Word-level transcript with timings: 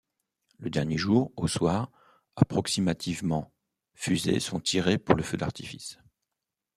Le 0.57 0.71
dernier 0.71 0.97
jour 0.97 1.31
au 1.35 1.47
soir, 1.47 1.91
approximativement 2.35 3.53
fusées 3.93 4.39
sont 4.39 4.59
tirées 4.59 4.97
pour 4.97 5.13
le 5.15 5.21
feu 5.21 5.37
d’artifice. 5.37 5.99